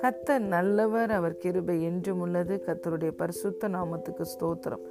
கத்தர் 0.00 0.38
நல்லவர் 0.38 1.10
அவர் 1.10 1.36
கிருபை 1.36 1.82
என்றும் 1.82 2.20
உள்ளது. 2.20 2.62
கத்தருடைய 2.66 3.10
பரிசுத்த 3.16 3.68
நாமத்துக்கு 3.68 4.24
ஸ்தோத்திரம். 4.24 4.84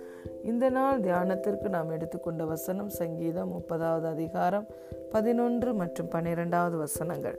இந்த 0.44 0.70
நாள் 0.70 1.00
தியானத்திற்கு 1.00 1.70
நாம் 1.70 1.90
எடுத்துக்கொண்ட 1.90 2.46
வசனம் 2.46 2.90
சங்கீதம் 2.90 3.52
முப்பதாவது 3.52 4.04
அதிகாரம் 4.04 4.68
பதினொன்று 5.12 5.74
மற்றும் 5.74 6.08
பன்னிரெண்டாவது 6.08 6.78
வசனங்கள். 6.78 7.38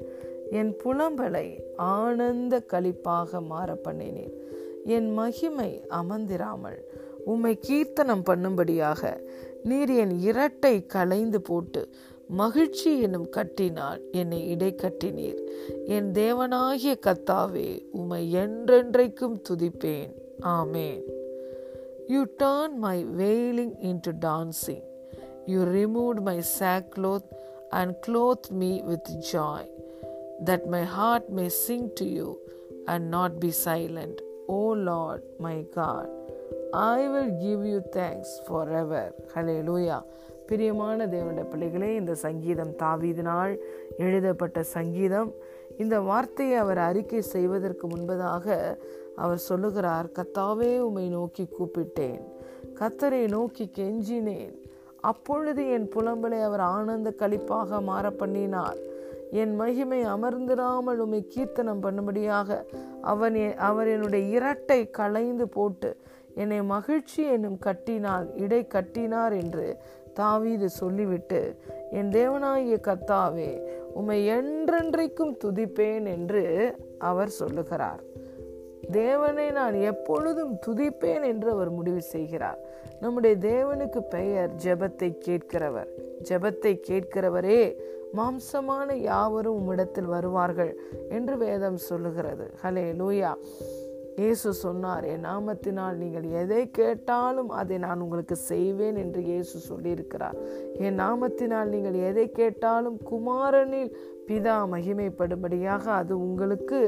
என் 0.51 0.77
புலம்பலை 0.85 1.61
ஆனந்த 1.77 2.63
கழிப்பாக 2.73 3.47
மாற 3.47 3.79
பண்ணினீர். 3.85 4.35
என் 4.85 5.13
மகிமை 5.13 5.85
அமர்ந்திராமல் 5.89 6.85
உம்மை 7.25 7.59
கீர்த்தனம் 7.61 8.25
பண்ணும்படியாக. 8.27 9.21
நீர் 9.63 9.91
என் 9.91 10.19
இரட்டை 10.21 10.87
களைந்து 10.87 11.41
போட்டு 11.41 11.89
மகிழ்ச்சி 12.29 13.01
என்னும் 13.01 13.29
கட்டினால் 13.29 14.11
என்னை 14.11 14.49
இடை 14.49 14.75
கட்டினீர் 14.75 15.47
என் 15.85 16.13
தேவனாகிய 16.13 16.99
கத்தாவே 17.07 17.85
உமை 17.91 18.35
என்றென்றைக்கும் 18.35 19.43
துதிப்பேன். 19.49 20.15
ஆமேன். 20.41 21.03
You 22.07 22.25
turn 22.43 22.75
my 22.75 23.05
wailing 23.05 23.75
into 23.81 24.13
dancing 24.21 24.83
you 25.47 25.63
remove 25.63 26.21
my 26.21 26.41
sackcloth 26.61 27.31
and 27.71 28.05
clothe 28.07 28.51
me 28.51 28.81
with 28.81 29.09
joy 29.33 29.71
that 30.45 30.65
my 30.65 30.83
heart 30.83 31.29
may 31.29 31.49
sing 31.49 31.91
to 31.95 32.05
you 32.05 32.37
and 32.85 33.09
not 33.09 33.39
be 33.39 33.53
silent 33.65 34.17
O 34.47 34.75
Lord 34.75 35.23
my 35.39 35.69
God 35.69 36.22
I 36.81 37.09
will 37.09 37.33
give 37.41 37.63
you 37.67 37.79
thanks 37.97 38.31
forever 38.73 39.11
hallelujah 39.67 39.97
பிரியமான 40.47 41.07
தேவனுடைய 41.07 41.45
பிள்ளைகளே 41.51 41.95
இந்த 41.95 42.15
சங்கீதம் 42.15 42.71
தாவீதினால் 42.83 43.53
எழுதப்பட்ட 43.97 44.63
சங்கீதம். 44.63 45.31
இந்த 45.79 46.01
வார்த்தையை 46.01 46.57
அவர் 46.57 46.79
அறிக்கை 46.79 47.21
செய்வதற்கு 47.21 47.87
முன்பதாக 47.89 48.77
அவர் 49.17 49.39
சொல்லுகிறார் 49.39 50.09
கத்தாவே 50.19 50.79
உமை 50.79 51.09
நோக்கி 51.09 51.49
கூப்பிட்டேன். 51.59 52.23
கத்தரை 52.81 53.29
நோக்கி 53.29 53.71
கெஞ்சினேன். 53.79 54.55
அப்பொழுது 55.01 55.69
என் 55.71 55.89
புலம்பலை 55.97 56.41
அவர் 56.43 56.61
ஆனந்த 56.61 57.13
கழிப்பாக 57.19 57.83
மாற 57.83 58.11
பண்ணினார். 58.11 58.79
என் 59.31 59.55
மகிமை 59.57 60.01
அமர்ந்திராமல் 60.15 60.99
உமை 60.99 61.21
கீர்த்தனம் 61.35 61.83
பண்ணும்படியாக 61.83 62.65
அவன் 63.13 63.55
அவர் 63.57 63.87
என்னுடைய 63.87 64.25
இரட்டை 64.39 64.91
களைந்து 64.91 65.49
போட்டு 65.49 65.97
என்னை 66.35 66.63
மகிழ்ச்சி 66.63 67.23
என்னும் 67.27 67.59
கட்டினால் 67.59 68.35
இடை 68.37 68.67
கட்டினார் 68.67 69.33
என்று 69.33 69.77
தாவீது 70.15 70.71
சொல்லிவிட்டு 70.71 71.57
என் 71.91 72.11
தேவனாகிய 72.11 72.77
கத்தாவே 72.89 73.51
உம்மை 73.95 74.27
என்றென்றைக்கும் 74.27 75.37
துதிப்பேன் 75.45 76.07
என்று 76.07 76.77
அவர் 76.99 77.29
சொல்லுகிறார். 77.29 78.03
தேவனை 78.91 79.51
நான் 79.51 79.75
எப்பொழுதும் 79.75 80.59
துதிப்பேன் 80.67 81.25
என்று 81.25 81.51
அவர் 81.51 81.71
முடிவு 81.71 82.03
செய்கிறார். 82.03 82.59
நம்முடைய 83.01 83.37
தேவனுக்கு 83.37 83.99
பெயர் 83.99 84.51
ஜெபத்தை 84.65 85.11
கேட்கிறவர். 85.27 85.91
ஜெபத்தை 86.29 86.81
கேட்கிறவரே 86.89 87.77
மாம்சமான 88.17 88.95
யாவரும் 88.95 89.59
உம்மிடத்தில் 89.61 90.05
வருவார்கள் 90.05 90.79
என்று 91.09 91.37
வேதம் 91.37 91.77
சொல்லுகிறது. 91.77 92.55
ஹலே 92.63 92.87
லூயா 92.93 93.37
இயேசு 94.17 94.53
சொன்னார் 94.55 95.05
என் 95.05 95.25
நாமத்தினால் 95.27 95.97
நீங்கள் 95.97 96.27
எதை 96.41 96.71
கேட்டாலும் 96.71 97.49
அதை 97.49 97.79
நான் 97.79 98.01
உங்களுக்கு 98.01 98.37
செய்வேன் 98.37 98.97
என்று 98.97 99.21
இயேசு 99.23 99.59
சொல்லியிருக்கிறார். 99.69 100.37
என் 100.79 100.99
நாமத்தினால் 101.01 101.73
நீங்கள் 101.75 101.95
எதை 101.95 102.31
கேட்டாலும் 102.31 102.99
குமாரனில் 103.11 103.93
பிதா 104.29 104.57
மகிமைப்படும்படியாக 104.75 105.85
அது 106.01 106.21
உங்களுக்கு 106.21 106.81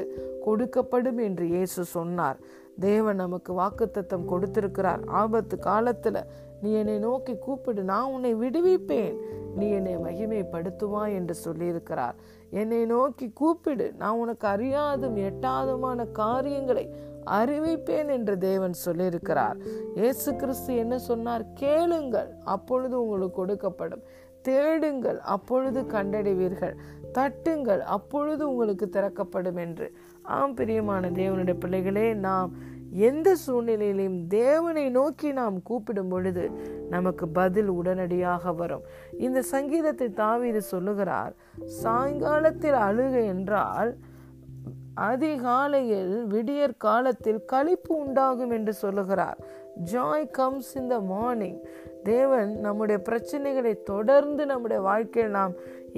கொடுக்கப்படும் 0.47 1.19
என்று 1.19 1.47
இயேசு 1.47 1.84
சொன்னார். 1.84 2.39
தேவன் 2.80 3.17
நமக்கு 3.17 3.52
வாக்குத்தத்தம் 3.62 4.29
கொடுத்திருக்கிறார். 4.33 5.02
ஆபத்து 5.06 5.58
காலத்தில் 5.58 6.20
நீ 6.62 6.73
என்னை 6.73 6.98
நோக்கி 6.98 7.39
கூப்பிடு 7.39 7.83
நான் 7.83 8.12
உன்னை 8.12 8.35
விடுவிப்பேன் 8.35 9.17
நீ 9.57 9.70
என்னை 9.70 9.97
மகிமைப்படுத்துவாய் 9.97 11.13
என்று 11.13 11.35
சொல்லியிருக்கிறார். 11.45 12.15
என்னை 12.51 12.85
நோக்கி 12.85 13.31
கூப்பிடு. 13.31 13.95
நான் 13.98 14.17
உனக்கு 14.17 14.48
அறியாதும் 14.48 15.17
எட்டாதுமான 15.17 16.11
காரியங்களை 16.11 16.95
அறிவிப்பேன் 17.31 18.11
என்று 18.11 18.39
தேவன் 18.39 18.75
சொல்லியிருக்கிறார். 18.85 19.57
இயேசு 19.95 20.37
கிறிஸ்து 20.37 20.77
என்ன 20.77 20.98
சொன்னார்? 20.98 21.45
கேளுங்கள் 21.55 22.31
அப்பொழுது 22.45 23.07
உங்களுக்கு 23.07 23.47
கொடுக்கப்படும். 23.47 24.05
தேடுங்கள் 24.42 25.20
அப்பொழுது 25.20 25.83
கண்டடைவீர்கள். 25.83 26.75
தட்டுங்கள் 27.19 27.79
அப்பொழுது 27.79 28.48
உங்களுக்கு 28.48 28.89
திறக்கப்படும் 28.89 29.57
என்று. 29.57 29.92
ஆம் 30.23 30.55
பிரியமான 30.55 31.11
தேவனுடைய 31.11 31.61
பிள்ளைகளே 31.61 32.15
நாம் 32.15 32.53
எந்த 33.06 33.28
சூழ்நிலையிலையும் 33.44 34.18
தேவனை 34.28 34.84
நோக்கி 34.90 35.28
நாம் 35.32 35.56
கூப்பிடும் 35.62 36.08
பொழுது 36.08 36.44
நமக்கு 36.94 37.28
பதில் 37.28 37.68
உடனடியாக 37.68 38.52
வரும். 38.52 38.84
இந்த 39.18 39.42
சங்கீதத்தை 39.42 40.08
தாவீது 40.22 40.62
சொல்லுகிறார் 40.62 41.32
சாயங்காலத்தில் 41.82 42.78
அழுக 42.88 43.14
என்றால் 43.34 43.92
அதிகாலையில் 44.94 46.27
விடியற் 46.32 46.82
காலத்தில் 46.86 47.40
கழிப்பு 47.52 47.92
உண்டாகும் 47.96 48.50
என்று 48.50 48.72
சொல்லுகிறார். 48.72 49.38
Joy 49.92 50.26
comes 50.30 50.74
in 50.80 50.90
the 50.92 50.98
morning 51.00 51.58
தேவன் 52.02 52.50
நம்முடைய 52.61 52.98
பிரச்சனைகளை 53.08 53.72
தொடர்ந்து 53.82 54.46
நம்முடைய 54.46 54.80
வாழ்க்கையில் 54.82 55.36
நாம் 55.38 55.55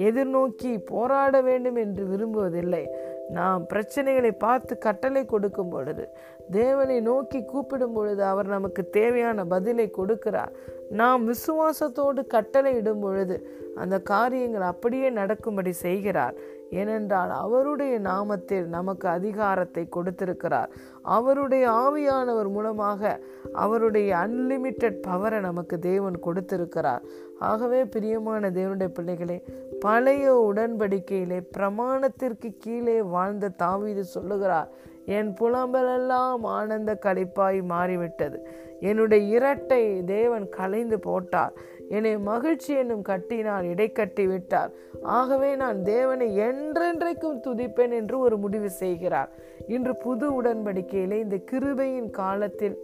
எதிர்நோக்கி 0.07 0.71
போராட 0.91 1.41
வேண்டும் 1.41 1.75
என்று 1.75 2.03
விரும்புவதில்லை. 2.05 2.83
நாம் 3.29 3.61
பிரச்சனைகளை 3.73 4.31
பார்த்து 4.31 4.73
கட்டளை 4.77 5.25
கொடுக்கும் 5.25 5.69
பொழுது 5.69 6.03
தேவனை 6.51 7.01
நோக்கி 7.01 7.45
கூப்பிடும் 7.45 7.93
பொழுது 7.93 8.23
அவர் 8.23 8.45
நமக்கு 8.45 8.89
தேவையான 8.89 9.45
பதிலை 9.45 9.91
கொடுக்கிறார். 9.97 10.51
நாம் 10.89 11.27
விசுவாசத்தோடு 11.27 12.27
கட்டளை 12.27 12.75
இடும் 12.75 12.99
பொழுது 12.99 13.49
அந்த 13.75 13.99
காரியங்கள் 13.99 14.61
அப்படியே 14.61 15.09
நடக்கும்படி 15.09 15.71
செய்கிறார். 15.71 16.33
ஏனென்றால் 16.69 17.29
அவருடைய 17.29 17.99
நாமத்தில் 17.99 18.65
நமக்கு 18.65 19.07
அதிகாரத்தை 19.07 19.89
கொடுத்திருக்கிறார். 19.89 20.69
அவருடைய 21.01 21.69
ஆவியானவர் 21.69 22.49
மூலமாக 22.49 23.19
அவருடைய 23.53 24.17
அன்லிமிட்டெட் 24.17 24.99
பவரை 25.07 25.39
நமக்கு 25.39 25.79
தேவன் 25.79 26.19
கொடுத்திருக்கிறார். 26.19 27.01
ஆகவே 27.39 27.85
பிரியமான 27.85 28.49
தேவனுடைய 28.49 28.87
பிள்ளைகளே 28.87 29.43
பழைய 29.79 30.53
உடன்படிக்கையிலே 30.53 31.47
பிரமாணத்திற்கு 31.57 32.57
கீழே 32.57 33.01
வாழ்ந்த 33.01 33.49
தாவீது 33.49 34.03
சொல்லுகிறார் 34.03 34.69
என் 35.07 35.33
புலம்பலெல்லாம் 35.41 36.41
ஆனந்த 36.41 36.97
கழிப்பாய் 37.05 37.59
மாறிவிட்டது. 37.63 38.37
என்னுடைய 38.79 39.35
இரட்டை 39.35 40.03
தேவன் 40.03 40.49
கலைந்து 40.49 40.99
போட்டார். 40.99 41.53
என்னை 41.89 42.17
மகிழ்ச்சி 42.17 42.73
என்னும் 42.73 43.01
கட்டினால் 43.01 43.63
இடை 43.63 43.91
விட்டார் 44.15 44.71
ஆகவே 45.01 45.55
நான் 45.55 45.83
தேவனை 45.83 46.27
என்றென்றைக்கும் 46.39 47.41
துதிப்பேன் 47.47 47.93
என்று 47.93 48.19
ஒரு 48.19 48.37
முடிவு 48.37 48.69
செய்கிறார். 48.69 49.31
இன்று 49.67 49.95
புது 49.95 50.41
உடன்படிக்கையிலே 50.41 51.17
இந்த 51.19 51.39
கிருபையின் 51.51 52.09
காலத்தில் 52.09 52.77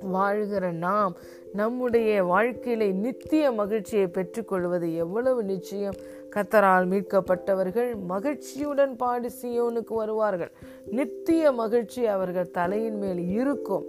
வாழ்கிற 0.00 0.70
நாம் 0.70 1.14
நம்முடைய 1.52 2.24
வாழ்க்கையில 2.24 2.92
நித்திய 2.92 3.52
மகிழ்ச்சியை 3.52 4.06
பெற்றுக்கொள்வது 4.06 4.88
எவ்வளவு 4.94 5.40
நிச்சயம்? 5.44 5.98
கத்தரால் 6.36 6.86
மீட்கப்பட்டவர்கள் 6.92 7.90
மகிழ்ச்சியுடன் 8.06 8.96
பாடி 8.96 9.28
சியோனுக்கு 9.42 9.94
வருவார்கள். 9.94 10.52
நித்திய 10.90 11.52
மகிழ்ச்சி 11.52 12.06
அவர்கள் 12.06 12.50
தலையின் 12.50 12.98
மேல் 12.98 13.28
இருக்கும். 13.28 13.84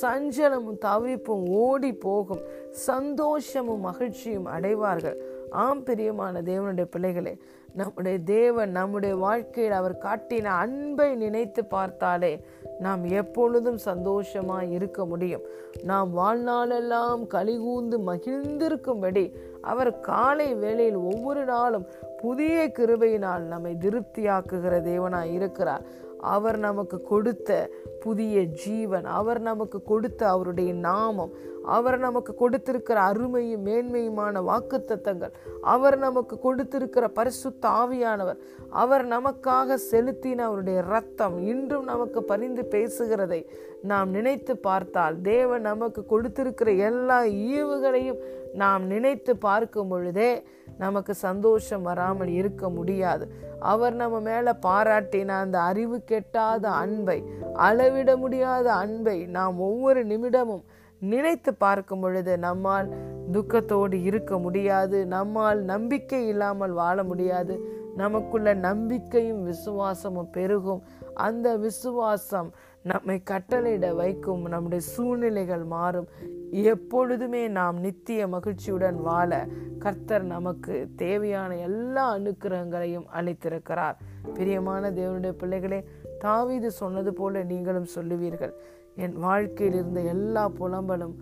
சஞ்சலமும் 0.00 0.78
தவிப்பும் 0.78 1.48
ஓடி 1.48 1.92
போகும். 1.92 2.40
சந்தோஷமும் 2.70 3.80
மகிழ்ச்சியும் 3.80 4.44
அடைவார்கள். 4.44 5.18
ஆம் 5.50 5.82
பிரியமான 5.82 6.42
தேவனுடைய 6.42 6.84
பிள்ளைகளே 6.84 7.36
நம்முடைய 7.74 8.18
தேவன் 8.18 8.70
நம்முடைய 8.70 9.16
வாழ்க்கையில் 9.16 9.72
அவர் 9.72 9.98
காட்டின 10.02 10.44
அன்பை 10.44 11.14
நினைத்து 11.14 11.64
பார்த்தாலே 11.64 12.44
நாம் 12.78 13.04
எப்பொழுதும் 13.04 13.78
சந்தோஷமாய் 13.78 14.72
இருக்க 14.72 15.06
முடியும். 15.06 15.40
நாம் 15.82 16.18
வாழ்நாளெல்லாம் 16.18 17.22
கலிகூந்து 17.30 17.96
மகிழ்ந்திருக்கும்படி 18.06 19.24
அவர் 19.64 20.00
காலை 20.00 20.54
வேளையில் 20.54 21.00
ஒவ்வொரு 21.12 21.44
நாளும் 21.44 21.86
புதிய 22.16 22.72
கிருபையினால் 22.78 23.42
நம்மை 23.42 23.72
திருப்தியாக்குகிற 23.80 24.74
தேவனாய் 24.90 25.32
இருக்கிறார். 25.32 25.84
அவர் 26.20 26.58
நமக்கு 26.58 27.02
கொடுத்த 27.02 27.70
புதிய 28.00 28.42
ஜீவன் 28.42 29.04
அவர் 29.04 29.40
நமக்கு 29.40 29.82
கொடுத்த 29.82 30.28
அவருடைய 30.28 30.72
நாமம் 30.72 31.32
அவர் 31.64 31.98
நமக்கு 31.98 32.34
கொடுத்திருக்கிற 32.34 33.00
அருமையும் 33.00 33.66
மேன்மையுமான 33.66 34.42
வாக்கு 34.42 34.84
தத்தங்கள் 34.88 35.34
அவர் 35.62 35.98
நமக்கு 35.98 36.38
கொடுத்திருக்கிற 36.38 37.08
பரிசுத்த 37.08 37.68
ஆவியானவர். 37.68 38.36
அவர் 38.70 39.04
நமக்காக 39.08 39.78
செலுத்தின 39.90 40.38
அவருடைய 40.38 40.80
ரத்தம் 40.80 41.46
இன்றும் 41.46 41.84
நமக்கு 41.84 42.22
பரிந்து 42.22 42.62
பேசுகிறதை 42.70 43.46
நாம் 43.82 44.10
நினைத்து 44.10 44.56
பார்த்தால் 44.56 45.20
தேவன் 45.20 45.60
நமக்கு 45.60 46.06
கொடுத்திருக்கிற 46.06 46.72
எல்லா 46.72 47.22
ஈவுகளையும் 47.22 48.20
நாம் 48.54 48.84
நினைத்து 48.86 49.36
பார்க்கும் 49.36 49.88
பொழுதே 49.88 50.44
நமக்கு 50.78 51.14
சந்தோஷம் 51.14 51.82
வராமல் 51.82 52.28
இருக்க 52.28 52.68
முடியாது. 52.68 53.26
அவர் 53.58 53.94
நம்ம 53.94 54.20
மேலே 54.20 54.50
பாராட்டின 54.62 55.28
அந்த 55.28 55.60
அறிவு 55.60 56.02
கெட்டாத 56.10 56.64
அன்பை 56.66 57.24
அளவிட 57.54 58.16
முடியாத 58.16 58.72
அன்பை 58.72 59.26
நாம் 59.26 59.58
ஒவ்வொரு 59.58 60.06
நிமிடமும் 60.06 60.64
நினைத்து 61.04 61.54
பார்க்கும் 61.54 62.00
பொழுது 62.00 62.38
நம்மால் 62.38 62.88
துக்கத்தோடு 63.32 64.02
இருக்க 64.02 64.38
முடியாது 64.38 65.06
நம்மால் 65.06 65.62
நம்பிக்கை 65.62 66.28
இல்லாமல் 66.28 66.70
வாழ 66.70 67.04
முடியாது. 67.04 67.54
நமக்குள்ள 67.96 68.54
நம்பிக்கையும் 68.54 69.42
விசுவாசமும் 69.42 70.30
பெருகும். 70.30 70.82
அந்த 71.14 71.56
விசுவாசம் 71.56 72.52
நம்மை 72.82 73.22
கட்டளையிட 73.30 73.94
வைக்கும் 73.94 74.42
நம்முடைய 74.42 74.84
சூழ்நிலைகள் 74.86 75.64
மாறும். 75.64 76.08
எப்பொழுதுமே 76.50 77.48
நாம் 77.48 77.78
நித்திய 77.78 78.26
மகிழ்ச்சியுடன் 78.28 78.98
வாழ 79.02 79.46
கர்த்தர் 79.78 80.24
நமக்கு 80.24 80.88
தேவையான 80.96 81.56
எல்லா 81.56 82.16
அனுக்கிரகங்களையும் 82.16 83.06
அளித்திருக்கிறார். 83.20 83.96
பிரியமான 84.34 84.90
தேவனுடைய 84.90 85.32
பிள்ளைகளே 85.32 85.84
தாவீது 86.24 86.68
சொன்னது 86.80 87.12
போல 87.12 87.42
நீங்களும் 87.50 87.92
சொல்லுவீர்கள். 87.96 88.54
என் 88.96 89.16
வாழ்க்கையில் 89.26 89.76
இருந்த 89.78 90.00
எல்லா 90.14 90.44
புலம்பலும் 90.58 91.14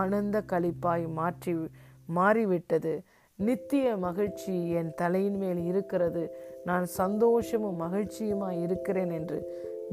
ஆனந்த 0.00 0.36
கழிப்பாய் 0.52 1.04
மாற்றி 1.18 1.52
மாறிவிட்டது. 2.16 2.94
நித்திய 3.38 3.96
மகிழ்ச்சி 4.06 4.54
என் 4.78 4.90
தலையின் 4.94 5.38
மேல் 5.42 5.60
இருக்கிறது. 5.70 6.22
நான் 6.64 6.86
சந்தோஷமும் 7.00 7.80
மகிழ்ச்சியுமாய் 7.80 8.60
இருக்கிறேன் 8.66 9.12
என்று 9.18 9.38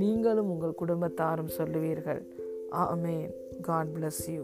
நீங்களும் 0.01 0.49
உங்கள் 0.53 0.79
குடும்பத்தாரும் 0.81 1.53
சொல்லுவீர்கள். 1.57 2.21
ஆமேன். 2.87 3.31
God 3.67 3.91
bless 3.93 4.23
you 4.33 4.43